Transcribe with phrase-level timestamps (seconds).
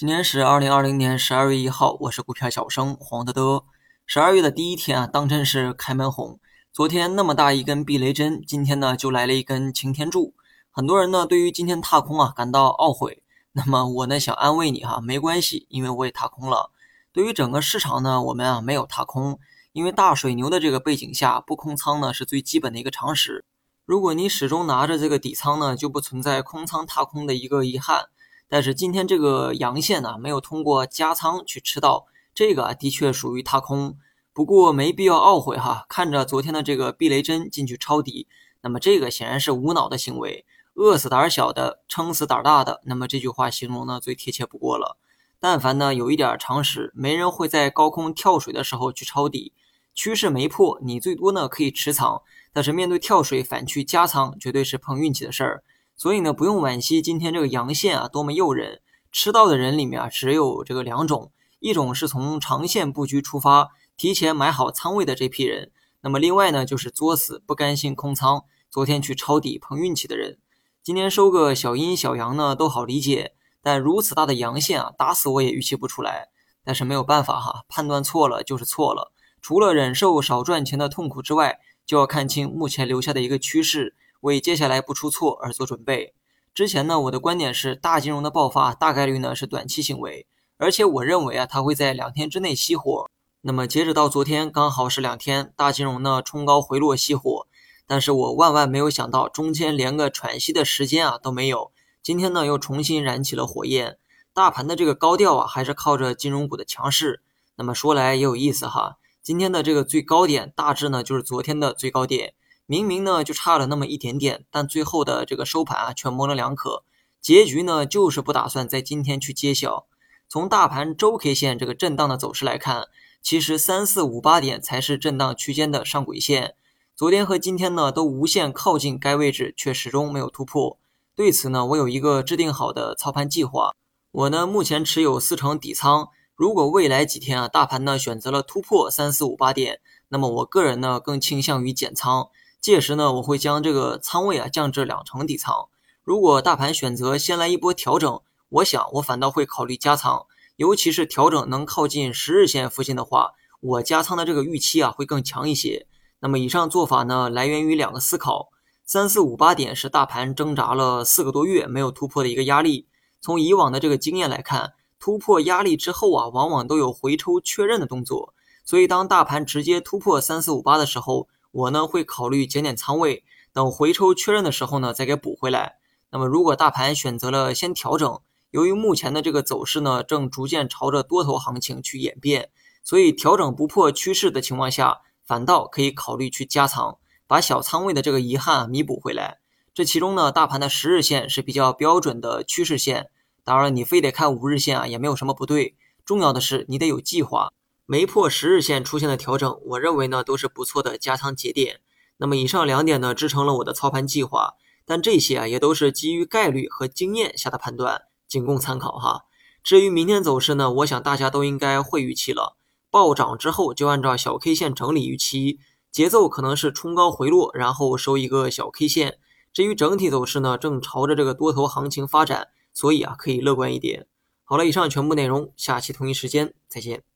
[0.00, 3.64] 今天是二零二零年十二月一号，我是股票小生黄德德。
[4.06, 6.40] 十二月的第一天啊，当真是开门红。
[6.72, 10.32] 昨天那么大一根避雷针，今天呢就来了一根擎天柱。
[10.70, 13.22] 很多人呢对于今天踏空啊感到懊悔。
[13.52, 16.70] 那么我呢想安慰你哈，没关系，因为我也踏空了。
[17.12, 19.38] 对于整个市场呢，我们啊没有踏空，
[19.74, 23.44] 因为大水牛的这个背景下，不空仓呢是最基本的一个常识。
[23.84, 28.06] 如果你始终拿着这个底仓呢，就不存在空仓踏空的一个遗憾。
[28.50, 33.96] 但是今天这个阳线呢，没有通过加仓去吃到，这个的确属于踏空。
[34.32, 38.26] 不过没必要懊悔哈，看着昨天的这个避雷针进去抄底，
[38.62, 40.44] 那么这个显然是无脑的行为，
[40.74, 42.80] 饿死胆小的，撑死胆大的。
[42.86, 44.96] 那么这句话形容呢最贴切不过了。
[45.38, 49.52] 但凡呢有一点常识，没人会在高空跳水的时候去抄底，
[49.94, 52.22] 趋势没破，你最多呢可以持仓，
[52.52, 55.62] 但是面对跳水反去加仓，绝对是碰运气的事儿。
[56.00, 58.80] 所以呢，不用惋惜今天这个阳线啊多么诱人。
[59.12, 65.68] 吃到的人里面啊，只有这个两种，一种是从长线布局出发，提前买好仓位的这批人；
[66.00, 70.38] 那么另外呢，就是作死不甘心空仓，昨天去抄底碰运气的人。
[70.82, 76.28] 今天收个小阴小阳呢都好理解，但如此大的阳线啊，打死我也预期不出来。
[76.64, 79.12] 但是没有办法哈，判断错了就是错了。
[79.42, 83.94] 除了忍受少赚钱的痛苦之外，就要看清目前留下的一个趋势。
[84.20, 86.14] 为接下来不出错而做准备。
[86.52, 90.26] 之前呢，我的观点是大金融的爆发大概率呢是短期行为，
[90.56, 93.08] 而且我认为啊，它会在两天之内熄火。
[93.42, 97.46] 那么截止到昨天，刚好是两天，大金融呢冲高回落熄火。
[97.86, 101.72] 但是我万万没有想到，中间连个喘息的时间啊都没有。
[102.02, 103.98] 今天呢又重新燃起了火焰。
[104.34, 107.22] 大盘的这个高调啊，还是靠着金融股的强势。
[107.56, 112.34] 那么说来也有意思哈，今天的这个最高点大致呢就是昨天的最高点。
[112.70, 116.84] 明明呢就差了那么一点点，但最后的这个收盘啊却模棱两可。
[117.20, 119.86] 结局呢就是不打算在今天去揭晓。
[120.28, 122.84] 从大盘周 K 线这个震荡的走势来看，
[123.20, 126.54] 其实三四五八点才是震荡区间的上轨线。
[126.94, 130.78] 昨天和今天呢都无限靠近该位置，却始终没有突破。
[131.16, 133.72] 对此呢，我有一个制定好的操盘计划。
[134.12, 139.80] 我呢目前持有四成底仓，如果未来几天啊大盘呢选择了突破三四五八点，
[140.10, 142.28] 那么我个人呢更倾向于减仓。
[142.60, 145.68] 届时呢，我会将这个仓位啊降至两成底仓。
[146.04, 150.26] 如果大盘选择先来一波调整，我想我反倒会考虑加仓，
[150.56, 155.86] 尤其是调整能靠近十日线附近的话，我加仓的这个预期啊会更强一些。
[156.20, 158.50] 那么以上做法呢，来源于两个思考：
[158.84, 162.86] 三四五八点是大盘挣扎了四个多月没有突破的一个压力。
[163.22, 168.34] 从以往的这个经验来看，突破压力之后啊，往往都有回抽确认的动作。
[168.64, 175.76] 所以当大盘直接突破三四五八的时候，我呢会考虑减点仓位，等回抽确认的时候呢再给补回来。
[176.10, 182.50] 那么如果大盘选择了先调整，由于目前的这个走势呢正逐渐朝着多头行情去演变，
[182.82, 189.38] 所以调整不破趋势的情况下，反倒可以考虑去加仓，把小仓位的这个遗憾弥补回来。
[189.72, 193.08] 这其中呢，大盘的十日线是比较标准的趋势线，
[193.44, 197.52] 当然你非得看五日线啊也没有什么不对，重要的是你得有计划。
[197.90, 201.80] 没破十日线出现的调整，我认为呢都是不错的加仓节点。
[202.18, 209.24] 那么以上两点呢支撑了我的操盘计划，但这些啊也都是基于概率和经验下的判断，仅供参考哈。
[209.64, 212.56] 至于明天走势呢，我想大家都应该会预期了。
[212.90, 215.58] 暴涨之后就按照小 K 线整理预期，
[215.90, 219.18] 节奏可能是冲高回落，然后收一个小 K 线。
[219.52, 224.06] 至于整体走势呢，正朝着这个多头行情发展，所以啊可以乐观一点。
[224.44, 227.09] 好了，以上全部内容，下期同一时间再见。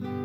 [0.00, 0.23] Mm-hmm.